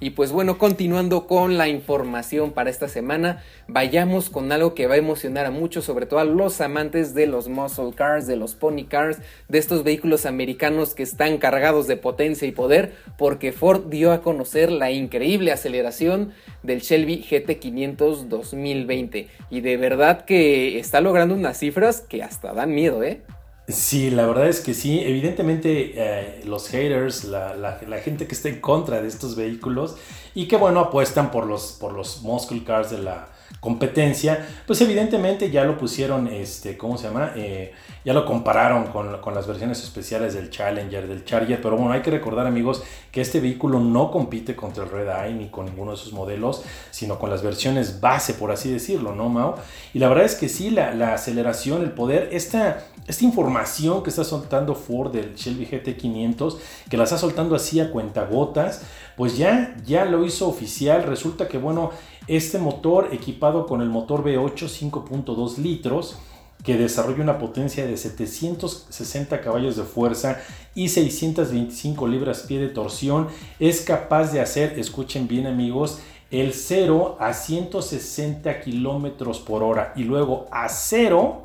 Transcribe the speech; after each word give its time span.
Y 0.00 0.10
pues 0.10 0.32
bueno, 0.32 0.58
continuando 0.58 1.26
con 1.26 1.56
la 1.56 1.68
información 1.68 2.52
para 2.52 2.70
esta 2.70 2.88
semana, 2.88 3.42
vayamos 3.68 4.28
con 4.28 4.50
algo 4.52 4.74
que 4.74 4.86
va 4.86 4.94
a 4.94 4.98
emocionar 4.98 5.46
a 5.46 5.50
muchos, 5.50 5.84
sobre 5.84 6.06
todo 6.06 6.20
a 6.20 6.24
los 6.24 6.60
amantes 6.60 7.14
de 7.14 7.26
los 7.26 7.48
muscle 7.48 7.92
cars, 7.94 8.26
de 8.26 8.36
los 8.36 8.54
pony 8.54 8.84
cars, 8.88 9.18
de 9.48 9.58
estos 9.58 9.84
vehículos 9.84 10.26
americanos 10.26 10.94
que 10.94 11.02
están 11.02 11.38
cargados 11.38 11.86
de 11.86 11.96
potencia 11.96 12.46
y 12.46 12.52
poder, 12.52 12.94
porque 13.16 13.52
Ford 13.52 13.84
dio 13.86 14.12
a 14.12 14.20
conocer 14.20 14.72
la 14.72 14.90
increíble 14.90 15.52
aceleración 15.52 16.32
del 16.62 16.80
Shelby 16.80 17.22
GT500 17.22 18.24
2020. 18.28 19.28
Y 19.50 19.60
de 19.60 19.76
verdad 19.76 20.24
que 20.24 20.78
está 20.78 21.00
logrando 21.00 21.34
unas 21.34 21.58
cifras 21.58 22.00
que 22.00 22.22
hasta 22.22 22.52
dan 22.52 22.74
miedo, 22.74 23.02
¿eh? 23.02 23.22
Sí, 23.66 24.10
la 24.10 24.26
verdad 24.26 24.48
es 24.48 24.60
que 24.60 24.74
sí. 24.74 25.00
Evidentemente 25.00 25.94
eh, 25.96 26.42
los 26.44 26.68
haters, 26.68 27.24
la, 27.24 27.78
gente 28.02 28.26
que 28.26 28.34
está 28.34 28.50
en 28.50 28.60
contra 28.60 29.00
de 29.00 29.08
estos 29.08 29.36
vehículos 29.36 29.96
y 30.34 30.48
que 30.48 30.56
bueno 30.56 30.80
apuestan 30.80 31.30
por 31.30 31.46
los, 31.46 31.72
por 31.80 31.92
los 31.94 32.22
muscle 32.22 32.62
cars 32.62 32.90
de 32.90 32.98
la 32.98 33.28
competencia, 33.60 34.46
pues 34.66 34.80
evidentemente 34.82 35.50
ya 35.50 35.64
lo 35.64 35.78
pusieron, 35.78 36.28
este, 36.28 36.76
¿cómo 36.76 36.98
se 36.98 37.08
llama? 37.08 37.32
Eh, 37.34 37.72
ya 38.04 38.12
lo 38.12 38.26
compararon 38.26 38.88
con, 38.88 39.22
con, 39.22 39.34
las 39.34 39.46
versiones 39.46 39.82
especiales 39.82 40.34
del 40.34 40.50
Challenger, 40.50 41.08
del 41.08 41.24
Charger, 41.24 41.62
pero 41.62 41.76
bueno, 41.76 41.92
hay 41.92 42.02
que 42.02 42.10
recordar 42.10 42.46
amigos 42.46 42.82
que 43.10 43.22
este 43.22 43.40
vehículo 43.40 43.80
no 43.80 44.10
compite 44.10 44.54
contra 44.54 44.84
el 44.84 44.90
Red 44.90 45.08
Eye 45.08 45.34
ni 45.34 45.48
con 45.48 45.64
ninguno 45.64 45.92
de 45.92 45.96
sus 45.96 46.12
modelos, 46.12 46.62
sino 46.90 47.18
con 47.18 47.30
las 47.30 47.42
versiones 47.42 48.02
base, 48.02 48.34
por 48.34 48.50
así 48.50 48.70
decirlo, 48.70 49.14
¿no, 49.14 49.30
Mao? 49.30 49.56
Y 49.94 49.98
la 49.98 50.08
verdad 50.08 50.26
es 50.26 50.34
que 50.34 50.50
sí, 50.50 50.68
la, 50.68 50.94
la 50.94 51.14
aceleración, 51.14 51.80
el 51.80 51.92
poder, 51.92 52.28
esta, 52.32 52.84
esta 53.06 53.24
información 53.24 54.02
que 54.02 54.10
está 54.10 54.24
soltando 54.24 54.74
Ford 54.74 55.12
del 55.12 55.34
Shelby 55.34 55.66
GT500, 55.66 56.58
que 56.90 56.96
la 56.96 57.04
está 57.04 57.16
soltando 57.16 57.54
así 57.54 57.80
a 57.80 57.90
cuentagotas, 57.90 58.82
pues 59.16 59.36
ya, 59.36 59.76
ya 59.86 60.04
lo 60.04 60.24
hizo 60.24 60.48
oficial, 60.48 61.04
resulta 61.04 61.48
que 61.48 61.58
bueno, 61.58 61.90
este 62.26 62.58
motor 62.58 63.08
equipado 63.12 63.66
con 63.66 63.82
el 63.82 63.88
motor 63.88 64.24
V8 64.24 64.90
5.2 64.90 65.58
litros, 65.58 66.18
que 66.62 66.76
desarrolla 66.76 67.22
una 67.22 67.38
potencia 67.38 67.86
de 67.86 67.96
760 67.96 69.40
caballos 69.42 69.76
de 69.76 69.82
fuerza 69.82 70.40
y 70.74 70.88
625 70.88 72.06
libras-pie 72.06 72.58
de 72.58 72.68
torsión, 72.68 73.28
es 73.58 73.82
capaz 73.82 74.32
de 74.32 74.40
hacer, 74.40 74.78
escuchen 74.78 75.28
bien 75.28 75.46
amigos, 75.46 75.98
el 76.30 76.54
0 76.54 77.18
a 77.20 77.34
160 77.34 78.60
kilómetros 78.60 79.40
por 79.40 79.62
hora 79.62 79.92
y 79.94 80.04
luego 80.04 80.46
a 80.50 80.68
0 80.68 81.42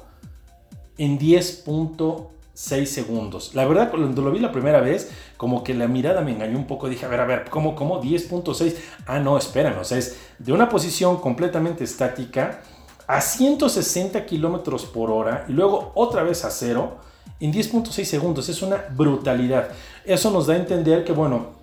en 0.97 1.17
10.6 2.59 2.85
segundos. 2.85 3.55
La 3.55 3.65
verdad, 3.65 3.89
cuando 3.89 4.21
lo 4.21 4.31
vi 4.31 4.39
la 4.39 4.52
primera 4.52 4.81
vez, 4.81 5.09
como 5.38 5.63
que 5.63 5.73
la 5.73 5.88
mirada 5.88 6.21
me 6.21 6.31
engañó 6.31 6.57
un 6.57 6.67
poco. 6.67 6.89
Dije, 6.89 7.05
a 7.05 7.09
ver, 7.09 7.21
a 7.21 7.25
ver, 7.25 7.45
¿cómo, 7.49 7.75
cómo? 7.75 8.02
10.6. 8.02 8.75
Ah, 9.05 9.19
no, 9.19 9.38
espérame, 9.38 9.79
o 9.79 9.83
sea, 9.83 9.97
es 9.97 10.17
de 10.38 10.52
una 10.52 10.67
posición 10.67 11.17
completamente 11.17 11.83
estática 11.83 12.61
a 13.07 13.21
160 13.21 14.25
kilómetros 14.25 14.85
por 14.85 15.09
hora 15.09 15.45
y 15.47 15.53
luego 15.53 15.91
otra 15.95 16.21
vez 16.23 16.45
a 16.45 16.52
cero 16.52 16.97
en 17.39 17.53
10.6 17.53 18.03
segundos. 18.03 18.49
Es 18.49 18.61
una 18.61 18.85
brutalidad. 18.91 19.69
Eso 20.05 20.30
nos 20.30 20.47
da 20.47 20.53
a 20.53 20.57
entender 20.57 21.05
que, 21.05 21.13
bueno, 21.13 21.59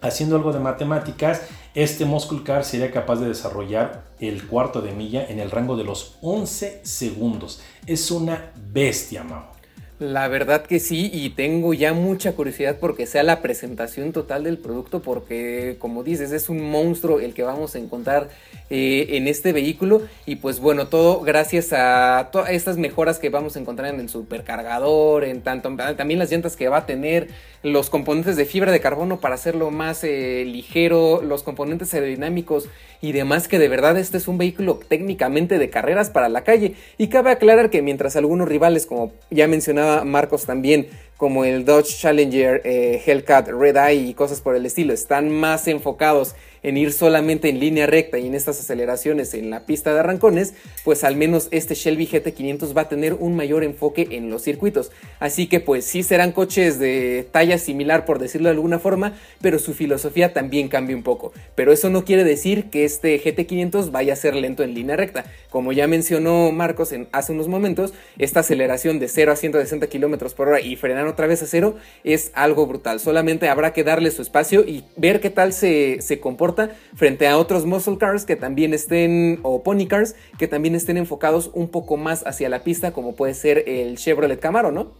haciendo 0.00 0.36
algo 0.36 0.52
de 0.52 0.58
matemáticas, 0.58 1.42
este 1.74 2.04
muscle 2.04 2.42
car 2.42 2.64
sería 2.64 2.90
capaz 2.90 3.16
de 3.16 3.28
desarrollar 3.28 4.04
el 4.18 4.46
cuarto 4.48 4.80
de 4.80 4.92
milla 4.92 5.24
en 5.26 5.38
el 5.38 5.50
rango 5.50 5.76
de 5.76 5.84
los 5.84 6.16
11 6.22 6.80
segundos. 6.84 7.62
Es 7.86 8.10
una 8.10 8.50
bestia, 8.56 9.22
Mau. 9.22 9.59
La 10.00 10.28
verdad 10.28 10.62
que 10.62 10.80
sí, 10.80 11.10
y 11.12 11.28
tengo 11.28 11.74
ya 11.74 11.92
mucha 11.92 12.32
curiosidad 12.32 12.78
porque 12.80 13.06
sea 13.06 13.22
la 13.22 13.42
presentación 13.42 14.12
total 14.12 14.44
del 14.44 14.56
producto, 14.56 15.02
porque 15.02 15.76
como 15.78 16.02
dices, 16.02 16.32
es 16.32 16.48
un 16.48 16.70
monstruo 16.70 17.20
el 17.20 17.34
que 17.34 17.42
vamos 17.42 17.74
a 17.74 17.80
encontrar 17.80 18.30
eh, 18.70 19.08
en 19.10 19.28
este 19.28 19.52
vehículo. 19.52 20.00
Y 20.24 20.36
pues 20.36 20.58
bueno, 20.58 20.86
todo 20.86 21.20
gracias 21.20 21.74
a 21.74 22.30
todas 22.32 22.48
estas 22.48 22.78
mejoras 22.78 23.18
que 23.18 23.28
vamos 23.28 23.56
a 23.56 23.60
encontrar 23.60 23.92
en 23.92 24.00
el 24.00 24.08
supercargador, 24.08 25.24
en 25.24 25.42
tanto 25.42 25.70
también 25.98 26.18
las 26.18 26.30
llantas 26.30 26.56
que 26.56 26.70
va 26.70 26.78
a 26.78 26.86
tener, 26.86 27.28
los 27.62 27.90
componentes 27.90 28.36
de 28.36 28.46
fibra 28.46 28.72
de 28.72 28.80
carbono 28.80 29.20
para 29.20 29.34
hacerlo 29.34 29.70
más 29.70 30.02
eh, 30.02 30.44
ligero, 30.46 31.20
los 31.20 31.42
componentes 31.42 31.92
aerodinámicos 31.92 32.70
y 33.02 33.12
demás, 33.12 33.48
que 33.48 33.58
de 33.58 33.68
verdad 33.68 33.98
este 33.98 34.16
es 34.16 34.28
un 34.28 34.38
vehículo 34.38 34.80
técnicamente 34.88 35.58
de 35.58 35.68
carreras 35.68 36.08
para 36.08 36.30
la 36.30 36.42
calle. 36.42 36.74
Y 36.96 37.08
cabe 37.08 37.32
aclarar 37.32 37.68
que 37.68 37.82
mientras 37.82 38.16
algunos 38.16 38.48
rivales, 38.48 38.86
como 38.86 39.12
ya 39.30 39.46
mencionaba, 39.46 39.89
Marcos 40.04 40.44
también, 40.46 40.88
como 41.20 41.44
el 41.44 41.66
Dodge 41.66 41.98
Challenger, 41.98 42.62
eh, 42.64 43.02
Hellcat, 43.04 43.48
Red 43.48 43.76
Eye 43.76 44.08
y 44.08 44.14
cosas 44.14 44.40
por 44.40 44.56
el 44.56 44.64
estilo, 44.64 44.94
están 44.94 45.28
más 45.28 45.68
enfocados 45.68 46.34
en 46.62 46.76
ir 46.76 46.92
solamente 46.92 47.48
en 47.48 47.60
línea 47.60 47.86
recta 47.86 48.18
y 48.18 48.26
en 48.26 48.34
estas 48.34 48.60
aceleraciones 48.60 49.34
en 49.34 49.50
la 49.50 49.60
pista 49.60 49.92
de 49.92 50.00
arrancones, 50.00 50.54
pues 50.84 51.04
al 51.04 51.16
menos 51.16 51.48
este 51.50 51.74
Shelby 51.74 52.06
GT500 52.06 52.76
va 52.76 52.82
a 52.82 52.88
tener 52.88 53.14
un 53.14 53.36
mayor 53.36 53.64
enfoque 53.64 54.08
en 54.10 54.30
los 54.30 54.42
circuitos. 54.42 54.90
Así 55.18 55.46
que 55.46 55.60
pues 55.60 55.84
sí 55.84 56.02
serán 56.02 56.32
coches 56.32 56.78
de 56.78 57.26
talla 57.30 57.58
similar 57.58 58.04
por 58.04 58.18
decirlo 58.18 58.48
de 58.48 58.54
alguna 58.54 58.78
forma, 58.78 59.14
pero 59.40 59.58
su 59.58 59.74
filosofía 59.74 60.32
también 60.32 60.68
cambia 60.68 60.96
un 60.96 61.02
poco. 61.02 61.32
Pero 61.54 61.72
eso 61.72 61.90
no 61.90 62.04
quiere 62.04 62.24
decir 62.24 62.70
que 62.70 62.84
este 62.84 63.22
GT500 63.22 63.90
vaya 63.90 64.12
a 64.12 64.16
ser 64.16 64.34
lento 64.34 64.62
en 64.62 64.74
línea 64.74 64.96
recta. 64.96 65.24
Como 65.50 65.72
ya 65.72 65.86
mencionó 65.86 66.52
Marcos 66.52 66.94
hace 67.12 67.32
unos 67.32 67.48
momentos, 67.48 67.94
esta 68.18 68.40
aceleración 68.40 68.98
de 68.98 69.08
0 69.08 69.32
a 69.32 69.36
160 69.36 69.86
km 69.86 70.34
por 70.34 70.48
hora 70.48 70.60
y 70.60 70.76
frenar 70.76 71.06
otra 71.10 71.26
vez 71.26 71.42
a 71.42 71.46
cero 71.46 71.76
es 72.04 72.32
algo 72.34 72.66
brutal. 72.66 73.00
Solamente 73.00 73.48
habrá 73.48 73.72
que 73.72 73.84
darle 73.84 74.10
su 74.10 74.22
espacio 74.22 74.62
y 74.66 74.84
ver 74.96 75.20
qué 75.20 75.30
tal 75.30 75.52
se, 75.52 76.00
se 76.00 76.20
comporta 76.20 76.70
frente 76.94 77.28
a 77.28 77.38
otros 77.38 77.66
muscle 77.66 77.98
cars 77.98 78.24
que 78.24 78.36
también 78.36 78.74
estén, 78.74 79.40
o 79.42 79.62
pony 79.62 79.86
cars, 79.86 80.16
que 80.38 80.48
también 80.48 80.74
estén 80.74 80.96
enfocados 80.96 81.50
un 81.54 81.68
poco 81.68 81.96
más 81.96 82.26
hacia 82.26 82.48
la 82.48 82.64
pista, 82.64 82.92
como 82.92 83.14
puede 83.14 83.34
ser 83.34 83.64
el 83.68 83.98
Chevrolet 83.98 84.40
Camaro, 84.40 84.72
¿no? 84.72 84.92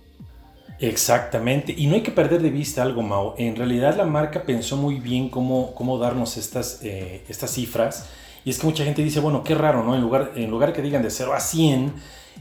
Exactamente, 0.81 1.75
y 1.76 1.87
no 1.87 1.94
hay 1.94 2.03
que 2.03 2.10
perder 2.10 2.41
de 2.41 2.48
vista 2.48 2.82
algo, 2.82 3.03
Mao. 3.03 3.34
En 3.37 3.54
realidad 3.54 3.97
la 3.97 4.06
marca 4.06 4.44
pensó 4.44 4.78
muy 4.78 4.98
bien 4.98 5.28
cómo, 5.28 5.75
cómo 5.75 5.98
darnos 5.98 6.38
estas, 6.38 6.81
eh, 6.82 7.22
estas 7.28 7.50
cifras. 7.53 8.09
Y 8.45 8.51
es 8.51 8.59
que 8.59 8.67
mucha 8.67 8.84
gente 8.84 9.03
dice, 9.03 9.21
bueno, 9.21 9.45
qué 9.45 9.55
raro, 9.55 9.84
¿no? 9.84 9.95
En 9.95 10.01
lugar, 10.01 10.33
en 10.34 10.51
lugar 10.51 10.73
que 10.73 10.83
digan 10.83 11.03
de 11.03 11.11
0 11.11 11.34
a 11.34 11.41
100, 11.41 11.93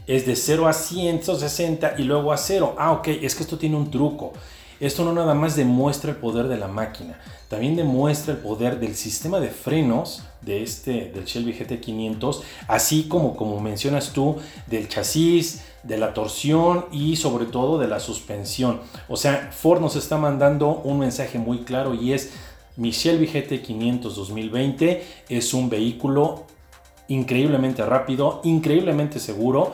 es 0.06 0.26
de 0.26 0.36
0 0.36 0.68
a 0.68 0.72
160 0.72 1.94
y 1.98 2.02
luego 2.04 2.32
a 2.32 2.36
0. 2.36 2.76
Ah, 2.78 2.92
ok, 2.92 3.08
es 3.08 3.34
que 3.34 3.42
esto 3.42 3.58
tiene 3.58 3.76
un 3.76 3.90
truco. 3.90 4.32
Esto 4.80 5.04
no 5.04 5.12
nada 5.12 5.34
más 5.34 5.56
demuestra 5.56 6.10
el 6.10 6.16
poder 6.16 6.48
de 6.48 6.56
la 6.56 6.66
máquina, 6.66 7.20
también 7.48 7.76
demuestra 7.76 8.32
el 8.32 8.40
poder 8.40 8.80
del 8.80 8.96
sistema 8.96 9.38
de 9.38 9.50
frenos 9.50 10.22
de 10.40 10.62
este 10.62 11.12
del 11.14 11.26
Shelby 11.26 11.52
GT500, 11.52 12.40
así 12.66 13.02
como 13.02 13.36
como 13.36 13.60
mencionas 13.60 14.14
tú 14.14 14.36
del 14.68 14.88
chasis, 14.88 15.60
de 15.82 15.98
la 15.98 16.14
torsión 16.14 16.86
y 16.92 17.16
sobre 17.16 17.44
todo 17.44 17.78
de 17.78 17.88
la 17.88 18.00
suspensión. 18.00 18.80
O 19.06 19.18
sea, 19.18 19.50
Ford 19.52 19.82
nos 19.82 19.96
está 19.96 20.16
mandando 20.16 20.80
un 20.82 20.98
mensaje 20.98 21.38
muy 21.38 21.58
claro 21.58 21.92
y 21.92 22.14
es 22.14 22.32
mi 22.76 22.90
Shelby 22.90 23.26
GT500 23.26 24.14
2020 24.14 25.04
es 25.28 25.54
un 25.54 25.68
vehículo 25.68 26.44
increíblemente 27.08 27.84
rápido, 27.84 28.40
increíblemente 28.44 29.18
seguro 29.18 29.72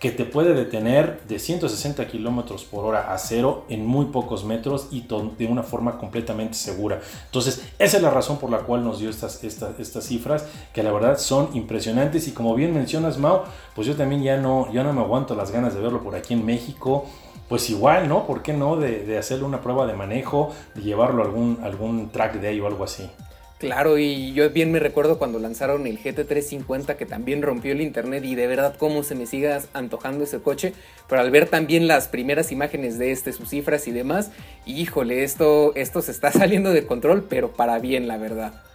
que 0.00 0.10
te 0.10 0.24
puede 0.24 0.54
detener 0.54 1.20
de 1.28 1.38
160 1.38 2.08
kilómetros 2.08 2.64
por 2.64 2.86
hora 2.86 3.12
a 3.12 3.18
cero 3.18 3.66
en 3.68 3.84
muy 3.84 4.06
pocos 4.06 4.44
metros 4.44 4.88
y 4.90 5.06
de 5.36 5.46
una 5.46 5.62
forma 5.62 5.98
completamente 5.98 6.54
segura. 6.54 7.02
Entonces, 7.26 7.62
esa 7.78 7.98
es 7.98 8.02
la 8.02 8.10
razón 8.10 8.38
por 8.38 8.50
la 8.50 8.60
cual 8.60 8.82
nos 8.82 8.98
dio 8.98 9.10
estas, 9.10 9.44
estas, 9.44 9.78
estas 9.78 10.04
cifras, 10.04 10.46
que 10.72 10.82
la 10.82 10.90
verdad 10.90 11.18
son 11.18 11.50
impresionantes. 11.52 12.26
Y 12.28 12.32
como 12.32 12.54
bien 12.54 12.72
mencionas, 12.72 13.18
Mau, 13.18 13.42
pues 13.74 13.86
yo 13.86 13.94
también 13.94 14.22
ya 14.22 14.38
no, 14.38 14.72
ya 14.72 14.82
no 14.82 14.94
me 14.94 15.02
aguanto 15.02 15.34
las 15.34 15.50
ganas 15.50 15.74
de 15.74 15.80
verlo 15.82 16.02
por 16.02 16.14
aquí 16.14 16.32
en 16.32 16.46
México. 16.46 17.04
Pues 17.50 17.68
igual, 17.68 18.08
¿no? 18.08 18.26
¿Por 18.26 18.40
qué 18.40 18.54
no? 18.54 18.76
De, 18.76 19.04
de 19.04 19.18
hacerle 19.18 19.44
una 19.44 19.60
prueba 19.60 19.86
de 19.86 19.92
manejo, 19.92 20.50
de 20.74 20.80
llevarlo 20.80 21.22
a 21.22 21.26
algún, 21.26 21.58
algún 21.62 22.08
track 22.08 22.40
day 22.40 22.58
o 22.58 22.66
algo 22.66 22.84
así. 22.84 23.10
Claro, 23.60 23.98
y 23.98 24.32
yo 24.32 24.48
bien 24.48 24.72
me 24.72 24.78
recuerdo 24.78 25.18
cuando 25.18 25.38
lanzaron 25.38 25.86
el 25.86 26.02
GT350 26.02 26.96
que 26.96 27.04
también 27.04 27.42
rompió 27.42 27.72
el 27.72 27.82
internet 27.82 28.24
y 28.24 28.34
de 28.34 28.46
verdad 28.46 28.74
cómo 28.78 29.02
se 29.02 29.14
me 29.14 29.26
siga 29.26 29.60
antojando 29.74 30.24
ese 30.24 30.40
coche, 30.40 30.72
pero 31.10 31.20
al 31.20 31.30
ver 31.30 31.46
también 31.46 31.86
las 31.86 32.08
primeras 32.08 32.52
imágenes 32.52 32.98
de 32.98 33.12
este, 33.12 33.34
sus 33.34 33.50
cifras 33.50 33.86
y 33.86 33.90
demás, 33.90 34.30
híjole, 34.64 35.24
esto, 35.24 35.74
esto 35.76 36.00
se 36.00 36.10
está 36.10 36.32
saliendo 36.32 36.72
de 36.72 36.86
control, 36.86 37.26
pero 37.28 37.52
para 37.52 37.78
bien, 37.80 38.08
la 38.08 38.16
verdad. 38.16 38.69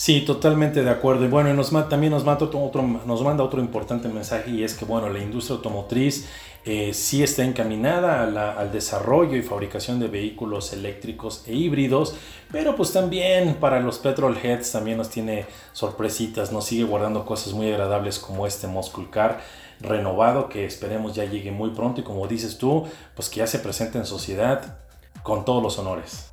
Sí, 0.00 0.22
totalmente 0.22 0.82
de 0.82 0.88
acuerdo. 0.88 1.26
Y 1.26 1.28
bueno, 1.28 1.52
nos, 1.52 1.72
también 1.90 2.10
nos 2.10 2.24
manda 2.24 2.46
otro, 2.46 2.82
nos 2.82 3.22
manda 3.22 3.44
otro 3.44 3.60
importante 3.60 4.08
mensaje 4.08 4.50
y 4.50 4.64
es 4.64 4.72
que 4.72 4.86
bueno, 4.86 5.10
la 5.10 5.18
industria 5.18 5.56
automotriz 5.56 6.26
eh, 6.64 6.94
sí 6.94 7.22
está 7.22 7.44
encaminada 7.44 8.22
al 8.58 8.72
desarrollo 8.72 9.36
y 9.36 9.42
fabricación 9.42 10.00
de 10.00 10.08
vehículos 10.08 10.72
eléctricos 10.72 11.44
e 11.46 11.52
híbridos, 11.52 12.14
pero 12.50 12.76
pues 12.76 12.94
también 12.94 13.56
para 13.56 13.78
los 13.80 13.98
petrolheads 13.98 14.72
también 14.72 14.96
nos 14.96 15.10
tiene 15.10 15.44
sorpresitas, 15.74 16.50
nos 16.50 16.64
sigue 16.64 16.84
guardando 16.84 17.26
cosas 17.26 17.52
muy 17.52 17.70
agradables 17.70 18.18
como 18.18 18.46
este 18.46 18.68
Muscle 18.68 19.10
Car 19.10 19.42
renovado 19.80 20.48
que 20.48 20.64
esperemos 20.64 21.14
ya 21.14 21.26
llegue 21.26 21.52
muy 21.52 21.72
pronto 21.72 22.00
y 22.00 22.04
como 22.04 22.26
dices 22.26 22.56
tú, 22.56 22.86
pues 23.14 23.28
que 23.28 23.40
ya 23.40 23.46
se 23.46 23.58
presente 23.58 23.98
en 23.98 24.06
sociedad 24.06 24.78
con 25.22 25.44
todos 25.44 25.62
los 25.62 25.78
honores. 25.78 26.30